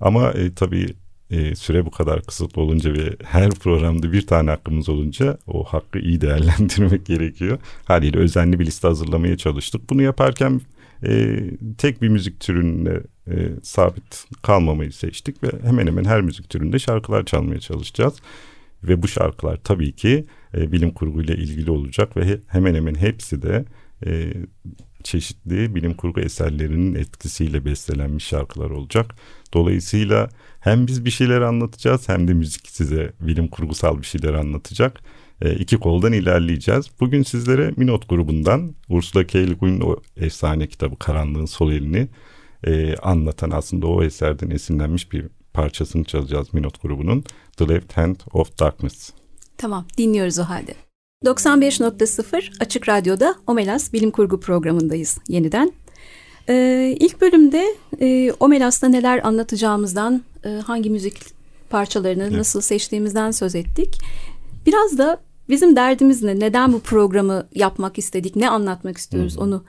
Ama 0.00 0.30
e, 0.30 0.54
tabii 0.54 0.94
e, 1.30 1.54
süre 1.54 1.86
bu 1.86 1.90
kadar 1.90 2.22
kısıtlı 2.22 2.62
olunca 2.62 2.92
ve 2.92 3.16
her 3.24 3.50
programda 3.50 4.12
bir 4.12 4.26
tane 4.26 4.50
hakkımız 4.50 4.88
olunca 4.88 5.38
o 5.46 5.64
hakkı 5.64 5.98
iyi 5.98 6.20
değerlendirmek 6.20 7.06
gerekiyor. 7.06 7.58
Haliyle 7.84 8.18
özenli 8.18 8.60
bir 8.60 8.66
liste 8.66 8.88
hazırlamaya 8.88 9.36
çalıştık. 9.36 9.90
Bunu 9.90 10.02
yaparken 10.02 10.60
e, 11.06 11.40
tek 11.78 12.02
bir 12.02 12.08
müzik 12.08 12.40
türüne 12.40 13.00
e, 13.30 13.48
sabit 13.62 14.24
kalmamayı 14.42 14.92
seçtik 14.92 15.42
ve 15.42 15.48
hemen 15.64 15.86
hemen 15.86 16.04
her 16.04 16.20
müzik 16.20 16.50
türünde 16.50 16.78
şarkılar 16.78 17.24
çalmaya 17.24 17.60
çalışacağız. 17.60 18.14
Ve 18.82 19.02
bu 19.02 19.08
şarkılar 19.08 19.56
tabii 19.64 19.92
ki 19.92 20.24
e, 20.56 20.72
bilim 20.72 20.90
kurguyla 20.90 21.34
ilgili 21.34 21.70
olacak 21.70 22.16
ve 22.16 22.26
he, 22.26 22.40
hemen 22.46 22.74
hemen 22.74 22.94
hepsi 22.94 23.42
de 23.42 23.64
e, 24.06 24.32
çeşitli 25.02 25.74
bilim 25.74 25.94
kurgu 25.94 26.20
eserlerinin 26.20 26.94
etkisiyle 26.94 27.64
bestelenmiş 27.64 28.24
şarkılar 28.24 28.70
olacak. 28.70 29.14
Dolayısıyla 29.54 30.28
hem 30.60 30.86
biz 30.86 31.04
bir 31.04 31.10
şeyler 31.10 31.40
anlatacağız 31.40 32.08
hem 32.08 32.28
de 32.28 32.34
müzik 32.34 32.68
size 32.68 33.12
bilim 33.20 33.48
kurgusal 33.48 33.98
bir 33.98 34.06
şeyler 34.06 34.34
anlatacak. 34.34 35.00
E, 35.42 35.54
iki 35.54 35.76
koldan 35.76 36.12
ilerleyeceğiz. 36.12 36.86
Bugün 37.00 37.22
sizlere 37.22 37.72
Minot 37.76 38.08
grubundan 38.08 38.74
Ursula 38.88 39.26
K. 39.26 39.38
Le 39.38 39.52
Guin'in 39.52 39.80
o 39.80 39.96
efsane 40.16 40.66
kitabı 40.66 40.96
Karanlığın 40.96 41.46
Sol 41.46 41.72
Elini 41.72 42.08
e, 42.66 42.96
anlatan 42.96 43.50
aslında 43.50 43.86
o 43.86 44.02
eserden 44.02 44.50
esinlenmiş 44.50 45.12
bir 45.12 45.24
parçasını 45.52 46.04
çalacağız 46.04 46.54
Minot 46.54 46.82
grubunun 46.82 47.24
The 47.56 47.68
Left 47.68 47.96
Hand 47.96 48.16
of 48.32 48.58
Darkness. 48.58 49.10
Tamam 49.58 49.86
dinliyoruz 49.98 50.38
o 50.38 50.42
halde. 50.42 50.74
95.0 51.24 52.52
Açık 52.60 52.88
Radyo'da 52.88 53.34
Omelas 53.46 53.92
Bilim 53.92 54.10
Kurgu 54.10 54.40
programındayız 54.40 55.18
yeniden. 55.28 55.72
Ee, 56.48 56.96
ilk 57.00 57.20
bölümde 57.20 57.76
e, 58.00 58.32
Omelas'ta 58.40 58.88
neler 58.88 59.26
anlatacağımızdan, 59.26 60.22
e, 60.44 60.48
hangi 60.48 60.90
müzik 60.90 61.14
parçalarını 61.70 62.22
evet. 62.22 62.32
nasıl 62.32 62.60
seçtiğimizden 62.60 63.30
söz 63.30 63.54
ettik. 63.54 63.98
Biraz 64.66 64.98
da 64.98 65.20
bizim 65.48 65.76
derdimiz 65.76 66.22
ne, 66.22 66.40
neden 66.40 66.72
bu 66.72 66.80
programı 66.80 67.48
yapmak 67.54 67.98
istedik, 67.98 68.36
ne 68.36 68.50
anlatmak 68.50 68.98
istiyoruz 68.98 69.36
hmm. 69.36 69.42
onu 69.42 69.64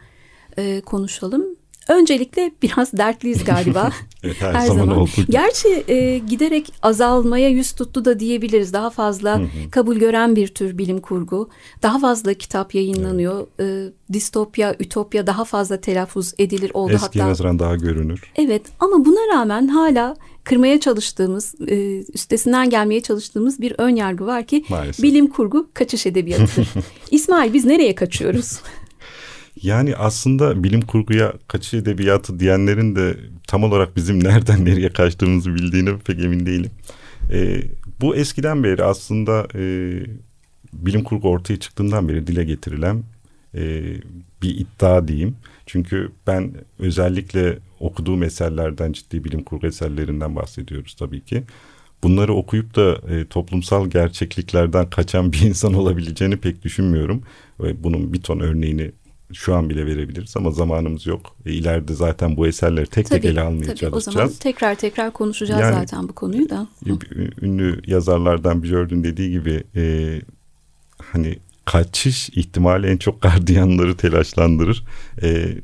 e, 0.57 0.81
konuşalım. 0.81 1.45
Öncelikle 1.87 2.51
biraz 2.61 2.93
dertliyiz 2.93 3.43
galiba. 3.43 3.89
evet, 4.23 4.41
her, 4.41 4.53
her 4.53 4.67
zaman. 4.67 4.85
zaman. 4.85 5.07
Gerçi 5.29 5.83
e, 5.87 6.17
giderek 6.17 6.73
azalmaya 6.81 7.49
yüz 7.49 7.71
tuttu 7.71 8.05
da 8.05 8.19
diyebiliriz. 8.19 8.73
Daha 8.73 8.89
fazla 8.89 9.41
kabul 9.71 9.95
gören 9.95 10.35
bir 10.35 10.47
tür 10.47 10.77
bilim 10.77 11.01
kurgu. 11.01 11.49
Daha 11.81 11.99
fazla 11.99 12.33
kitap 12.33 12.75
yayınlanıyor. 12.75 13.47
Evet. 13.59 13.91
E, 13.91 14.13
distopya, 14.13 14.75
ütopya 14.79 15.27
daha 15.27 15.45
fazla 15.45 15.81
telaffuz 15.81 16.33
edilir 16.37 16.71
oldu 16.73 16.93
Eski 16.93 17.19
hatta. 17.19 17.29
nazaran 17.29 17.59
daha 17.59 17.75
görünür. 17.75 18.31
Evet 18.35 18.61
ama 18.79 19.05
buna 19.05 19.35
rağmen 19.35 19.67
hala 19.67 20.15
kırmaya 20.43 20.79
çalıştığımız, 20.79 21.55
e, 21.67 22.03
üstesinden 22.13 22.69
gelmeye 22.69 23.01
çalıştığımız 23.01 23.61
bir 23.61 23.73
ön 23.77 23.95
yargı 23.95 24.25
var 24.25 24.47
ki 24.47 24.65
Maalesef. 24.69 25.03
bilim 25.03 25.27
kurgu 25.27 25.69
kaçış 25.73 26.05
edebiyatıdır. 26.05 26.67
İsmail 27.11 27.53
biz 27.53 27.65
nereye 27.65 27.95
kaçıyoruz? 27.95 28.59
Yani 29.61 29.95
aslında 29.95 30.63
bilim 30.63 30.81
kurguya 30.81 31.33
kaçış 31.47 31.73
edebiyatı 31.73 32.39
diyenlerin 32.39 32.95
de 32.95 33.17
tam 33.47 33.63
olarak 33.63 33.95
bizim 33.95 34.23
nereden 34.23 34.65
nereye 34.65 34.89
kaçtığımızı 34.89 35.55
bildiğine 35.55 35.97
pek 35.97 36.19
emin 36.19 36.45
değilim. 36.45 36.71
E, 37.31 37.61
bu 38.01 38.15
eskiden 38.15 38.63
beri 38.63 38.83
aslında 38.83 39.47
e, 39.55 39.63
bilim 40.73 41.03
kurgu 41.03 41.29
ortaya 41.29 41.59
çıktığından 41.59 42.09
beri 42.09 42.27
dile 42.27 42.43
getirilen 42.43 43.03
e, 43.55 43.83
bir 44.41 44.57
iddia 44.57 45.07
diyeyim. 45.07 45.35
Çünkü 45.65 46.11
ben 46.27 46.51
özellikle 46.79 47.57
okuduğum 47.83 48.23
eserlerden 48.23 48.91
ciddi 48.93 49.23
bilim 49.23 49.43
kurgu 49.43 49.67
eserlerinden 49.67 50.35
bahsediyoruz 50.35 50.93
tabii 50.93 51.21
ki. 51.21 51.43
Bunları 52.03 52.33
okuyup 52.33 52.75
da 52.75 52.97
e, 53.09 53.25
toplumsal 53.25 53.87
gerçekliklerden 53.87 54.89
kaçan 54.89 55.33
bir 55.33 55.41
insan 55.49 55.73
olabileceğini 55.73 56.37
pek 56.37 56.63
düşünmüyorum. 56.63 57.23
Ve 57.59 57.83
bunun 57.83 58.13
bir 58.13 58.21
ton 58.21 58.39
örneğini 58.39 58.91
şu 59.33 59.55
an 59.55 59.69
bile 59.69 59.85
verebiliriz 59.85 60.37
ama 60.37 60.51
zamanımız 60.51 61.05
yok. 61.07 61.35
E, 61.45 61.51
ileride 61.51 61.93
zaten 61.93 62.37
bu 62.37 62.47
eserleri 62.47 62.87
tek 62.87 63.09
tabii, 63.09 63.21
tek 63.21 63.31
ele 63.31 63.41
almaya 63.41 63.65
tabii, 63.65 63.77
çalışacağız. 63.77 64.07
O 64.07 64.11
zaman 64.11 64.29
tekrar 64.39 64.75
tekrar 64.75 65.13
konuşacağız 65.13 65.61
yani, 65.61 65.75
zaten 65.75 66.07
bu 66.07 66.13
konuyu 66.13 66.49
da. 66.49 66.67
Ünlü 67.41 67.81
yazarlardan 67.87 68.63
Jordan 68.63 69.03
dediği 69.03 69.31
gibi 69.31 69.63
e, 69.75 70.21
hani 70.97 71.37
kaçış 71.65 72.29
ihtimali 72.29 72.87
en 72.87 72.97
çok 72.97 73.21
gardiyanları 73.21 73.97
telaşlandırır. 73.97 74.83
E, 75.23 75.55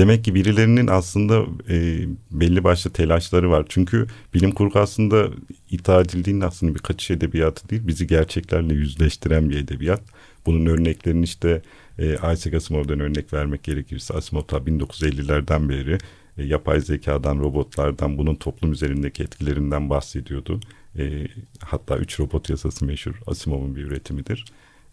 demek 0.00 0.24
ki 0.24 0.34
birilerinin 0.34 0.86
aslında 0.86 1.44
e, 1.68 2.06
belli 2.30 2.64
başlı 2.64 2.90
telaşları 2.90 3.50
var. 3.50 3.66
Çünkü 3.68 4.06
bilim 4.34 4.52
kurgu 4.52 4.78
aslında 4.78 5.28
ithal 5.70 6.04
edildiğinde 6.04 6.46
aslında 6.46 6.74
bir 6.74 6.80
kaçış 6.80 7.10
edebiyatı 7.10 7.68
değil, 7.68 7.82
bizi 7.86 8.06
gerçeklerle 8.06 8.74
yüzleştiren 8.74 9.50
bir 9.50 9.56
edebiyat. 9.56 10.02
Bunun 10.46 10.66
örneklerini 10.66 11.24
işte 11.24 11.62
e, 11.98 12.14
Isaac 12.14 12.54
Asimov'dan 12.54 13.00
örnek 13.00 13.32
vermek 13.32 13.62
gerekirse 13.62 14.14
Asimov 14.14 14.42
ta 14.42 14.56
1950'lerden 14.56 15.68
beri 15.68 15.98
e, 16.38 16.44
yapay 16.44 16.80
zekadan, 16.80 17.38
robotlardan, 17.38 18.18
bunun 18.18 18.34
toplum 18.34 18.72
üzerindeki 18.72 19.22
etkilerinden 19.22 19.90
bahsediyordu. 19.90 20.60
E, 20.98 21.26
hatta 21.60 21.98
üç 21.98 22.20
robot 22.20 22.50
yasası 22.50 22.84
meşhur 22.84 23.14
Asimov'un 23.26 23.76
bir 23.76 23.82
üretimidir. 23.82 24.44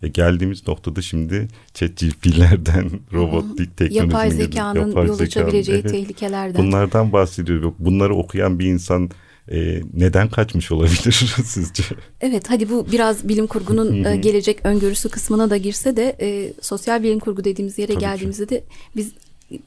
E, 0.03 0.07
geldiğimiz 0.07 0.67
noktada 0.67 1.01
şimdi 1.01 1.47
ChatGPT'lerden, 1.73 2.89
robot 3.13 3.57
teknolojinin, 3.57 3.99
yapay 3.99 4.31
zekanın 4.31 4.87
yapay 4.87 5.07
yol 5.07 5.19
açabileceği 5.19 5.79
evet, 5.79 5.91
tehlikelerden. 5.91 6.65
Bunlardan 6.65 7.13
bahsediyor. 7.13 7.73
Bunları 7.79 8.15
okuyan 8.15 8.59
bir 8.59 8.65
insan 8.65 9.09
e, 9.51 9.81
neden 9.93 10.29
kaçmış 10.29 10.71
olabilir 10.71 11.35
sizce? 11.45 11.83
Evet 12.21 12.45
hadi 12.49 12.69
bu 12.69 12.87
biraz 12.91 13.27
bilim 13.29 13.47
kurgunun 13.47 14.03
e, 14.03 14.15
gelecek 14.15 14.59
öngörüsü 14.63 15.09
kısmına 15.09 15.49
da 15.49 15.57
girse 15.57 15.97
de 15.97 16.15
e, 16.21 16.53
sosyal 16.61 17.03
bilim 17.03 17.19
kurgu 17.19 17.43
dediğimiz 17.43 17.77
yere 17.79 17.93
Tabii 17.93 18.01
geldiğimizde 18.01 18.45
ki. 18.45 18.49
de 18.49 18.63
biz 18.95 19.11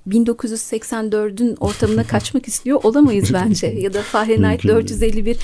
1984'ün 0.09 1.57
ortamına 1.61 2.05
kaçmak 2.07 2.49
istiyor 2.49 2.81
olamayız 2.83 3.33
bence 3.33 3.67
ya 3.67 3.95
da 3.95 4.03
Fahrenheit 4.03 4.65
451 4.65 5.37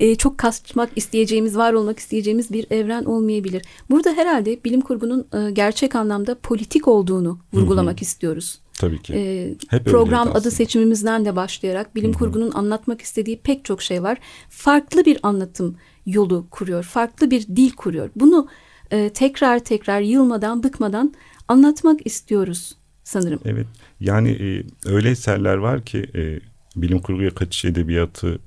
e, 0.00 0.14
çok 0.14 0.38
kaçmak 0.38 0.90
isteyeceğimiz, 0.96 1.56
var 1.56 1.72
olmak 1.72 1.98
isteyeceğimiz 1.98 2.52
bir 2.52 2.66
evren 2.70 3.04
olmayabilir. 3.04 3.62
Burada 3.90 4.12
herhalde 4.12 4.64
bilim 4.64 4.80
kurgunun 4.80 5.26
e, 5.34 5.50
gerçek 5.50 5.94
anlamda 5.94 6.38
politik 6.38 6.88
olduğunu 6.88 7.38
vurgulamak 7.52 7.96
Hı-hı. 7.96 8.02
istiyoruz. 8.02 8.60
Tabii 8.78 9.02
ki. 9.02 9.14
E, 9.14 9.54
Hep 9.68 9.84
program 9.84 10.30
adı 10.34 10.50
seçimimizden 10.50 11.24
de 11.24 11.36
başlayarak 11.36 11.94
bilim 11.94 12.10
Hı-hı. 12.10 12.18
kurgunun 12.18 12.52
anlatmak 12.52 13.00
istediği 13.00 13.38
pek 13.38 13.64
çok 13.64 13.82
şey 13.82 14.02
var. 14.02 14.18
Farklı 14.48 15.04
bir 15.04 15.18
anlatım 15.22 15.76
yolu 16.06 16.46
kuruyor, 16.50 16.82
farklı 16.82 17.30
bir 17.30 17.46
dil 17.46 17.70
kuruyor. 17.70 18.10
Bunu 18.16 18.48
e, 18.90 19.10
tekrar 19.10 19.58
tekrar 19.58 20.00
yılmadan, 20.00 20.62
bıkmadan 20.62 21.14
anlatmak 21.48 22.06
istiyoruz 22.06 22.76
sanırım. 23.04 23.40
Evet. 23.44 23.66
Yani 24.00 24.30
e, 24.30 24.64
öyle 24.88 25.10
eserler 25.10 25.56
var 25.56 25.84
ki 25.84 26.06
e, 26.14 26.40
bilim 26.76 27.00
kurguya 27.00 27.34
kaçış 27.34 27.64
edebiyatı 27.64 28.38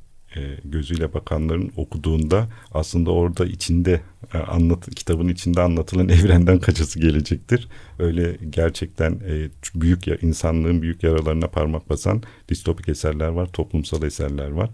gözüyle 0.63 1.13
bakanların 1.13 1.72
okuduğunda 1.75 2.48
aslında 2.72 3.12
orada 3.12 3.46
içinde 3.46 4.01
e, 4.34 4.38
anlat 4.38 4.96
kitabın 4.96 5.27
içinde 5.27 5.62
anlatılan 5.62 6.10
evrenden 6.17 6.60
kaçası 6.60 7.00
gelecektir. 7.00 7.67
Öyle 8.00 8.38
gerçekten 8.50 9.12
e, 9.12 9.50
büyük 9.75 10.08
insanlığın 10.22 10.82
büyük 10.82 11.03
yaralarına 11.03 11.48
parmak 11.48 11.89
basan 11.89 12.24
distopik 12.50 12.89
eserler 12.89 13.27
var, 13.27 13.46
toplumsal 13.53 14.03
eserler 14.03 14.50
var. 14.50 14.70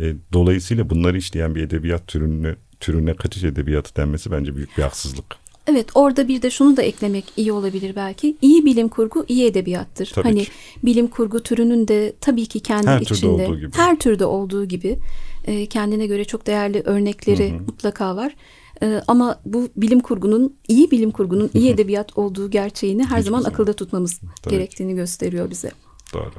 E, 0.00 0.14
dolayısıyla 0.32 0.90
bunları 0.90 1.18
işleyen 1.18 1.54
bir 1.54 1.62
edebiyat 1.62 2.06
türünü 2.06 2.56
türüne 2.80 3.14
kaçış 3.14 3.44
edebiyatı 3.44 3.96
denmesi 3.96 4.30
bence 4.30 4.56
büyük 4.56 4.78
bir 4.78 4.82
haksızlık. 4.82 5.41
Evet 5.66 5.86
orada 5.94 6.28
bir 6.28 6.42
de 6.42 6.50
şunu 6.50 6.76
da 6.76 6.82
eklemek 6.82 7.24
iyi 7.36 7.52
olabilir 7.52 7.96
belki. 7.96 8.36
İyi 8.42 8.64
bilim 8.64 8.88
kurgu 8.88 9.24
iyi 9.28 9.46
edebiyattır. 9.46 10.12
Tabii 10.14 10.28
hani 10.28 10.44
ki. 10.44 10.50
bilim 10.82 11.06
kurgu 11.06 11.40
türünün 11.40 11.88
de 11.88 12.12
tabii 12.20 12.46
ki 12.46 12.60
kendi 12.60 12.86
her 12.86 13.00
içinde 13.00 13.46
türde 13.46 13.60
gibi. 13.60 13.72
her 13.76 13.98
türde 13.98 14.24
olduğu 14.24 14.64
gibi 14.64 14.98
e, 15.44 15.66
kendine 15.66 16.06
göre 16.06 16.24
çok 16.24 16.46
değerli 16.46 16.80
örnekleri 16.84 17.50
hı 17.52 17.56
hı. 17.56 17.62
mutlaka 17.62 18.16
var. 18.16 18.34
E, 18.82 19.02
ama 19.08 19.40
bu 19.44 19.68
bilim 19.76 20.00
kurgunun 20.00 20.56
iyi 20.68 20.90
bilim 20.90 21.10
kurgunun 21.10 21.50
iyi 21.54 21.70
edebiyat 21.70 22.18
olduğu 22.18 22.50
gerçeğini 22.50 23.04
her 23.04 23.18
Hiç 23.18 23.24
zaman 23.24 23.40
güzel. 23.40 23.52
akılda 23.52 23.72
tutmamız 23.72 24.20
tabii 24.42 24.54
gerektiğini 24.54 24.90
ki. 24.90 24.96
gösteriyor 24.96 25.50
bize. 25.50 25.70
Doğru. 26.14 26.32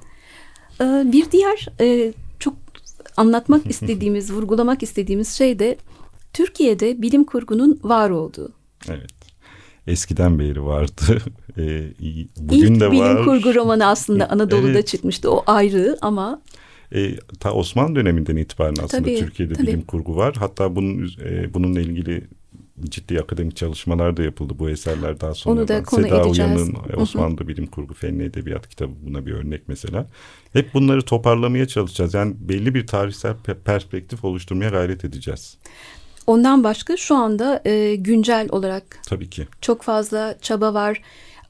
E, 0.81 1.11
bir 1.11 1.31
diğer 1.31 1.67
e, 1.81 2.13
çok 2.39 2.53
anlatmak 3.17 3.65
istediğimiz, 3.69 4.33
vurgulamak 4.33 4.83
istediğimiz 4.83 5.29
şey 5.29 5.59
de 5.59 5.77
Türkiye'de 6.33 7.01
bilim 7.01 7.23
kurgunun 7.23 7.79
var 7.83 8.09
olduğu. 8.09 8.51
Evet. 8.89 9.11
Eskiden 9.87 10.39
beri 10.39 10.65
vardı. 10.65 11.01
E, 11.57 11.93
bugün 12.37 12.73
İlk 12.73 12.81
de 12.81 12.91
bilim 12.91 13.03
var. 13.03 13.23
kurgu 13.25 13.55
romanı 13.55 13.85
aslında 13.85 14.29
Anadolu'da 14.29 14.71
evet. 14.71 14.87
çıkmıştı. 14.87 15.31
O 15.31 15.43
ayrı 15.47 15.97
ama 16.01 16.41
e, 16.95 17.15
ta 17.39 17.53
Osmanlı 17.53 17.95
döneminden 17.95 18.35
itibaren 18.35 18.75
aslında 18.83 19.03
tabii, 19.03 19.19
Türkiye'de 19.19 19.53
tabii. 19.53 19.67
bilim 19.67 19.81
kurgu 19.81 20.15
var. 20.15 20.35
Hatta 20.39 20.75
bunun 20.75 21.11
e, 21.25 21.53
bununla 21.53 21.81
ilgili 21.81 22.27
ciddi 22.81 23.19
akademik 23.19 23.55
çalışmalar 23.55 24.17
da 24.17 24.23
yapıldı 24.23 24.53
bu 24.59 24.69
eserler 24.69 25.19
daha 25.19 25.33
sonra. 25.33 25.59
Onu 25.59 25.67
da 25.67 25.83
konu 25.83 26.03
Seda 26.03 26.21
edeceğiz. 26.21 26.51
Uyan'ın 26.51 26.75
Osmanlı 26.97 27.47
Bilim 27.47 27.67
Kurgu 27.67 27.93
Fenli 27.93 28.23
Edebiyat 28.23 28.69
kitabı 28.69 28.91
buna 29.01 29.25
bir 29.25 29.31
örnek 29.31 29.61
mesela. 29.67 30.07
Hep 30.53 30.73
bunları 30.73 31.01
toparlamaya 31.01 31.67
çalışacağız. 31.67 32.13
Yani 32.13 32.35
belli 32.39 32.75
bir 32.75 32.87
tarihsel 32.87 33.35
perspektif 33.65 34.23
oluşturmaya 34.23 34.69
gayret 34.69 35.05
edeceğiz. 35.05 35.57
Ondan 36.27 36.63
başka 36.63 36.97
şu 36.97 37.15
anda 37.15 37.61
e, 37.65 37.95
güncel 37.95 38.47
olarak 38.51 38.83
tabii 39.07 39.29
ki 39.29 39.47
çok 39.61 39.81
fazla 39.81 40.37
çaba 40.41 40.73
var. 40.73 41.01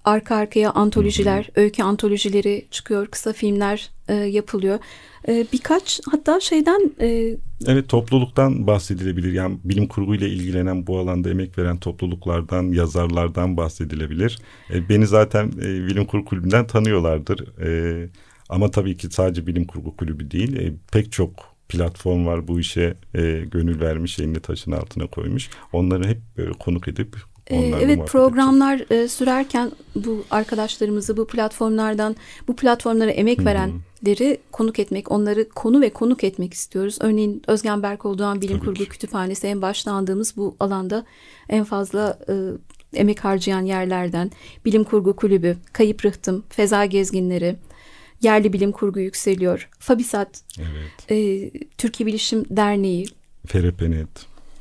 Arka 0.05 0.35
arkaya 0.35 0.71
antolojiler, 0.71 1.43
Hı-hı. 1.43 1.61
öykü 1.61 1.83
antolojileri 1.83 2.65
çıkıyor, 2.71 3.07
kısa 3.07 3.33
filmler 3.33 3.89
e, 4.07 4.13
yapılıyor. 4.13 4.79
E, 5.27 5.45
birkaç 5.53 5.99
hatta 6.11 6.39
şeyden 6.39 6.91
e, 7.01 7.35
Evet 7.67 7.89
topluluktan 7.89 8.67
bahsedilebilir. 8.67 9.33
Yani 9.33 9.57
bilim 9.63 9.87
kurguyla 9.87 10.27
ilgilenen 10.27 10.87
bu 10.87 10.99
alanda 10.99 11.29
emek 11.29 11.57
veren 11.57 11.77
topluluklardan, 11.77 12.63
yazarlardan 12.63 13.57
bahsedilebilir. 13.57 14.39
E, 14.73 14.89
beni 14.89 15.07
zaten 15.07 15.47
e, 15.47 15.87
bilim 15.87 16.05
kurgu 16.05 16.25
kulübünden 16.25 16.67
tanıyorlardır. 16.67 17.59
E, 17.61 18.09
ama 18.49 18.71
tabii 18.71 18.97
ki 18.97 19.07
sadece 19.11 19.47
bilim 19.47 19.65
kurgu 19.65 19.95
kulübü 19.95 20.31
değil, 20.31 20.55
e, 20.57 20.73
pek 20.91 21.11
çok 21.11 21.52
platform 21.77 22.25
var 22.25 22.47
bu 22.47 22.59
işe 22.59 22.97
e, 23.15 23.21
gönül 23.51 23.81
vermiş, 23.81 24.19
elini 24.19 24.39
taşın 24.39 24.71
altına 24.71 25.07
koymuş. 25.07 25.49
Onları 25.73 26.07
hep 26.07 26.17
böyle 26.37 26.51
konuk 26.51 26.87
edip 26.87 27.15
ee, 27.47 27.71
evet 27.81 28.07
programlar 28.07 28.91
e, 28.91 29.07
sürerken 29.07 29.71
bu 29.95 30.23
arkadaşlarımızı 30.31 31.17
bu 31.17 31.27
platformlardan 31.27 32.15
bu 32.47 32.55
platformlara 32.55 33.11
emek 33.11 33.37
Hı-hı. 33.37 33.45
verenleri 33.45 34.37
konuk 34.51 34.79
etmek, 34.79 35.11
onları 35.11 35.49
konu 35.49 35.81
ve 35.81 35.89
konuk 35.89 36.23
etmek 36.23 36.53
istiyoruz. 36.53 36.97
Örneğin 37.01 37.41
Özgen 37.47 37.83
Berkoğlu'dan 37.83 38.41
Bilim 38.41 38.57
Tabii 38.57 38.65
Kurgu 38.65 38.83
ki. 38.83 38.89
Kütüphanesi 38.89 39.47
en 39.47 39.61
başlandığımız 39.61 40.37
bu 40.37 40.55
alanda 40.59 41.05
en 41.49 41.63
fazla 41.63 42.19
e, 42.29 42.33
emek 42.99 43.23
harcayan 43.23 43.61
yerlerden. 43.61 44.31
Bilim 44.65 44.83
Kurgu 44.83 45.15
Kulübü, 45.15 45.57
Kayıp 45.73 46.05
Rıhtım, 46.05 46.43
Feza 46.49 46.85
Gezginleri, 46.85 47.55
Yerli 48.23 48.53
Bilim 48.53 48.71
Kurgu 48.71 48.99
Yükseliyor, 48.99 49.69
Fabisat, 49.79 50.43
evet. 50.59 51.11
e, 51.11 51.51
Türkiye 51.77 52.07
Bilişim 52.07 52.45
Derneği. 52.49 53.05
Ferepenet. 53.47 54.07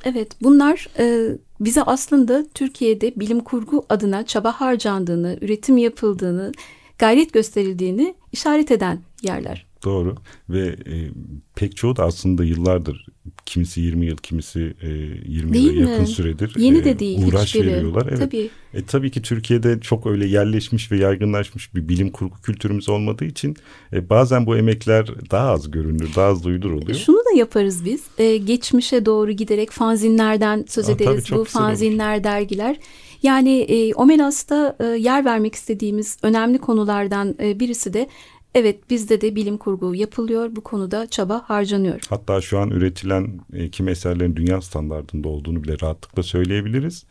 Evet 0.05 0.29
bunlar 0.43 0.89
e, 0.99 1.37
bize 1.61 1.83
aslında 1.83 2.47
Türkiye'de 2.55 3.13
bilim 3.17 3.41
kurgu 3.41 3.87
adına 3.89 4.27
çaba 4.27 4.53
harcandığını, 4.53 5.39
üretim 5.41 5.77
yapıldığını, 5.77 6.53
gayret 6.99 7.33
gösterildiğini 7.33 8.15
işaret 8.33 8.71
eden 8.71 9.01
yerler. 9.23 9.67
Doğru 9.85 10.17
ve 10.49 10.67
e, 10.69 11.11
pek 11.55 11.77
çoğu 11.77 11.97
da 11.97 12.05
aslında 12.05 12.45
yıllardır 12.45 13.07
kimisi 13.47 13.81
20 13.81 14.07
yıl 14.07 14.17
kimisi 14.17 14.75
e, 14.83 14.89
20 14.89 15.53
değil 15.53 15.65
yıla 15.73 15.85
mi? 15.85 15.91
yakın 15.91 16.05
süredir 16.05 16.55
Yeni 16.59 16.79
e, 16.79 16.85
de 16.85 16.99
değil 16.99 17.27
uğraş 17.27 17.47
hiçbiri. 17.49 17.67
veriyorlar. 17.67 18.07
Evet. 18.09 18.19
Tabii. 18.19 18.51
E, 18.75 18.83
tabii 18.83 19.11
ki 19.11 19.23
Türkiye'de 19.23 19.81
çok 19.81 20.07
öyle 20.07 20.27
yerleşmiş 20.27 20.93
ve 20.93 20.97
yaygınlaşmış 20.97 21.75
bir 21.75 21.89
bilim 21.89 22.11
kurgu 22.11 22.35
kültürümüz 22.43 22.89
olmadığı 22.89 23.25
için 23.25 23.57
e, 23.93 24.09
bazen 24.11 24.47
bu 24.47 24.57
emekler 24.57 25.07
daha 25.31 25.51
az 25.51 25.71
görünür, 25.71 26.11
daha 26.17 26.27
az 26.27 26.45
duyulur 26.45 26.71
oluyor. 26.73 26.99
Şunu 26.99 27.17
da 27.19 27.39
yaparız 27.39 27.85
biz. 27.85 28.03
E, 28.19 28.37
geçmişe 28.37 29.07
doğru 29.07 29.31
giderek 29.33 29.71
fanzinlerden 29.71 30.65
söz 30.69 30.89
Aa, 30.89 30.93
ederiz. 30.93 31.25
Tabii, 31.25 31.39
bu 31.39 31.45
fanzinler, 31.45 32.15
olur. 32.17 32.25
dergiler. 32.25 32.77
Yani 33.23 33.61
e, 33.61 33.95
Omelas'ta 33.95 34.77
e, 34.81 34.85
yer 34.85 35.25
vermek 35.25 35.55
istediğimiz 35.55 36.17
önemli 36.23 36.59
konulardan 36.59 37.35
e, 37.43 37.61
birisi 37.61 37.95
de 37.95 38.09
Evet 38.55 38.91
bizde 38.91 39.21
de 39.21 39.37
bilim 39.37 39.59
kurgu 39.59 39.95
yapılıyor. 39.95 40.57
Bu 40.57 40.61
konuda 40.61 41.07
çaba 41.07 41.43
harcanıyor. 41.47 42.01
Hatta 42.09 42.41
şu 42.41 42.59
an 42.59 42.71
üretilen 42.71 43.41
e, 43.53 43.71
kim 43.71 43.89
eserlerin 43.89 44.37
dünya 44.37 44.63
standartında 44.63 45.29
olduğunu 45.29 45.63
bile 45.63 45.77
rahatlıkla 45.81 46.23
söyleyebiliriz. 46.23 47.05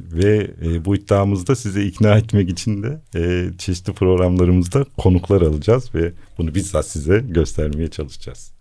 Ve 0.00 0.50
e, 0.64 0.84
bu 0.84 0.96
iddiamızda 0.96 1.56
size 1.56 1.84
ikna 1.84 2.16
etmek 2.16 2.50
için 2.50 2.82
de 2.82 3.00
e, 3.16 3.50
çeşitli 3.58 3.92
programlarımızda 3.92 4.84
konuklar 4.98 5.42
alacağız 5.42 5.94
ve 5.94 6.12
bunu 6.38 6.54
bizzat 6.54 6.86
size 6.86 7.24
göstermeye 7.28 7.88
çalışacağız. 7.88 8.52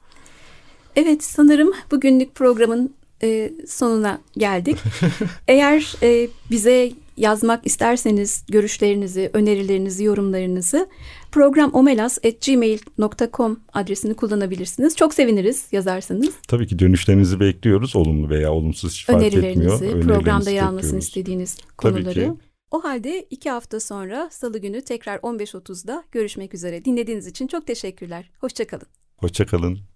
Evet 0.96 1.24
sanırım 1.24 1.72
bugünlük 1.92 2.36
programın 2.36 2.94
e, 3.24 3.54
sonuna 3.68 4.22
geldik. 4.38 4.78
Eğer 5.48 5.96
e, 6.04 6.28
bize 6.52 6.92
yazmak 7.18 7.66
isterseniz 7.66 8.46
görüşlerinizi, 8.52 9.30
önerilerinizi, 9.34 10.04
yorumlarınızı 10.04 10.90
programomelas.gmail.com 11.32 13.60
adresini 13.74 14.14
kullanabilirsiniz. 14.14 14.96
Çok 14.96 15.14
seviniriz 15.14 15.68
yazarsanız. 15.72 16.36
Tabii 16.48 16.68
ki 16.68 16.80
dönüşlerinizi 16.80 17.40
bekliyoruz. 17.40 17.96
Olumlu 17.96 18.30
veya 18.30 18.54
olumsuz 18.54 18.94
hiç 18.94 19.06
fark 19.06 19.24
etmiyor. 19.24 20.02
Programda 20.02 20.50
yer 20.50 20.64
almasını 20.64 21.00
istediğiniz 21.00 21.58
konuları. 21.78 22.04
Tabii 22.04 22.14
ki. 22.14 22.34
O 22.72 22.84
halde 22.84 23.28
iki 23.30 23.50
hafta 23.50 23.80
sonra 23.80 24.30
salı 24.32 24.58
günü 24.58 24.82
tekrar 24.82 25.18
15.30'da 25.18 26.04
görüşmek 26.12 26.54
üzere. 26.54 26.86
Dinlediğiniz 26.86 27.28
için 27.28 27.48
çok 27.48 27.68
teşekkürler. 27.68 28.32
Hoşçakalın. 28.40 28.88
Hoşçakalın. 29.18 29.95